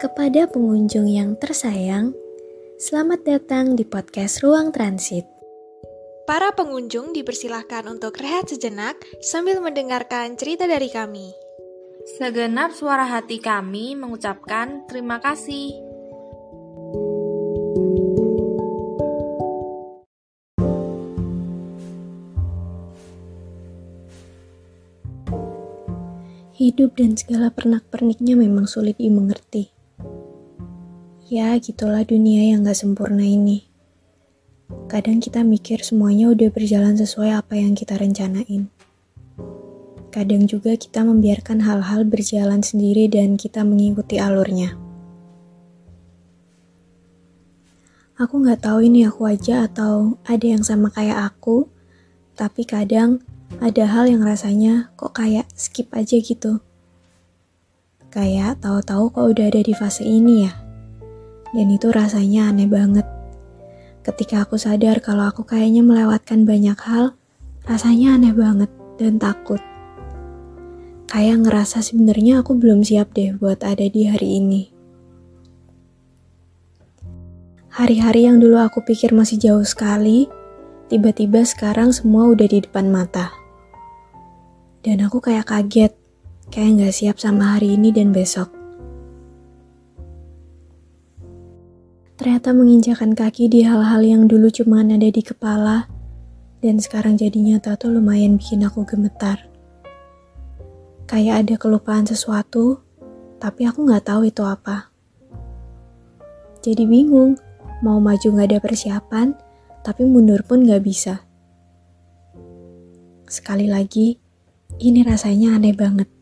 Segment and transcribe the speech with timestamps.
[0.00, 2.16] Kepada pengunjung yang tersayang,
[2.80, 5.28] selamat datang di podcast Ruang Transit.
[6.24, 11.36] Para pengunjung dipersilahkan untuk rehat sejenak sambil mendengarkan cerita dari kami.
[12.16, 15.76] Segenap suara hati kami mengucapkan terima kasih.
[26.56, 29.79] Hidup dan segala pernak-perniknya memang sulit dimengerti.
[31.30, 33.62] Ya, gitulah dunia yang gak sempurna ini.
[34.90, 38.66] Kadang kita mikir semuanya udah berjalan sesuai apa yang kita rencanain.
[40.10, 44.74] Kadang juga kita membiarkan hal-hal berjalan sendiri dan kita mengikuti alurnya.
[48.18, 51.70] Aku gak tahu ini aku aja atau ada yang sama kayak aku,
[52.34, 53.22] tapi kadang
[53.62, 56.58] ada hal yang rasanya kok kayak skip aja gitu.
[58.10, 60.69] Kayak tahu-tahu kok udah ada di fase ini ya
[61.50, 63.06] dan itu rasanya aneh banget.
[64.00, 67.12] Ketika aku sadar kalau aku kayaknya melewatkan banyak hal,
[67.68, 69.60] rasanya aneh banget dan takut.
[71.10, 74.62] Kayak ngerasa sebenarnya aku belum siap deh buat ada di hari ini.
[77.70, 80.26] Hari-hari yang dulu aku pikir masih jauh sekali,
[80.90, 83.30] tiba-tiba sekarang semua udah di depan mata.
[84.82, 85.92] Dan aku kayak kaget,
[86.50, 88.59] kayak nggak siap sama hari ini dan besok.
[92.20, 95.88] Ternyata menginjakan kaki di hal-hal yang dulu cuma ada di kepala,
[96.60, 99.48] dan sekarang jadi nyata tuh lumayan bikin aku gemetar.
[101.08, 102.84] Kayak ada kelupaan sesuatu,
[103.40, 104.92] tapi aku nggak tahu itu apa.
[106.60, 107.40] Jadi bingung,
[107.80, 109.32] mau maju nggak ada persiapan,
[109.80, 111.24] tapi mundur pun nggak bisa.
[113.32, 114.20] Sekali lagi,
[114.76, 116.19] ini rasanya aneh banget.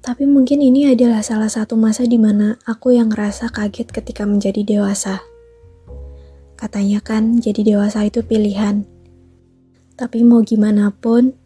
[0.00, 4.64] Tapi mungkin ini adalah salah satu masa di mana aku yang ngerasa kaget ketika menjadi
[4.64, 5.20] dewasa.
[6.56, 8.88] Katanya kan, jadi dewasa itu pilihan.
[10.00, 11.36] Tapi mau gimana pun,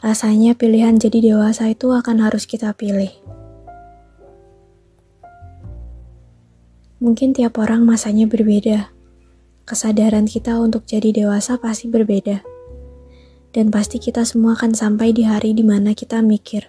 [0.00, 3.12] rasanya pilihan jadi dewasa itu akan harus kita pilih.
[7.00, 8.92] Mungkin tiap orang masanya berbeda.
[9.68, 12.44] Kesadaran kita untuk jadi dewasa pasti berbeda.
[13.52, 16.68] Dan pasti kita semua akan sampai di hari di mana kita mikir,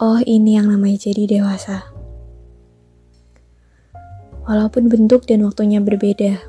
[0.00, 1.84] Oh, ini yang namanya jadi dewasa.
[4.48, 6.40] Walaupun bentuk dan waktunya berbeda,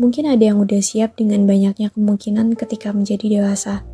[0.00, 3.84] mungkin ada yang udah siap dengan banyaknya kemungkinan ketika menjadi dewasa.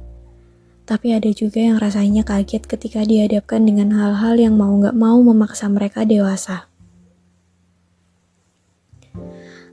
[0.87, 5.67] Tapi ada juga yang rasanya kaget ketika dihadapkan dengan hal-hal yang mau gak mau memaksa
[5.67, 6.71] mereka dewasa.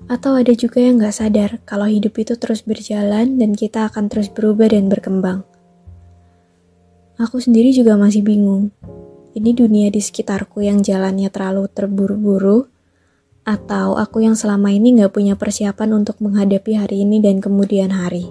[0.09, 4.33] Atau ada juga yang gak sadar kalau hidup itu terus berjalan dan kita akan terus
[4.33, 5.45] berubah dan berkembang.
[7.15, 8.75] Aku sendiri juga masih bingung.
[9.31, 12.67] Ini dunia di sekitarku yang jalannya terlalu terburu-buru,
[13.47, 18.27] atau aku yang selama ini gak punya persiapan untuk menghadapi hari ini dan kemudian hari.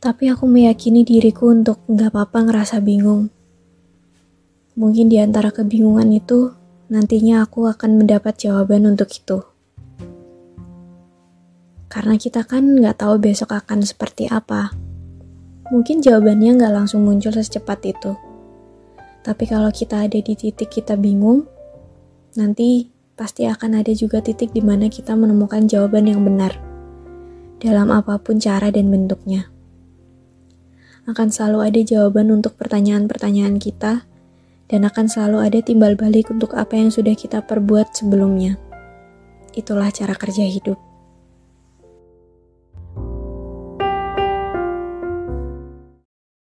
[0.00, 3.28] Tapi aku meyakini diriku untuk gak apa-apa ngerasa bingung.
[4.80, 6.56] Mungkin di antara kebingungan itu,
[6.88, 9.49] nantinya aku akan mendapat jawaban untuk itu.
[11.90, 14.70] Karena kita kan nggak tahu besok akan seperti apa.
[15.74, 18.14] Mungkin jawabannya nggak langsung muncul secepat itu.
[19.26, 21.44] Tapi kalau kita ada di titik kita bingung,
[22.38, 26.56] nanti pasti akan ada juga titik di mana kita menemukan jawaban yang benar.
[27.60, 29.50] Dalam apa pun cara dan bentuknya.
[31.04, 34.08] Akan selalu ada jawaban untuk pertanyaan-pertanyaan kita,
[34.70, 38.56] dan akan selalu ada timbal balik untuk apa yang sudah kita perbuat sebelumnya.
[39.52, 40.89] Itulah cara kerja hidup.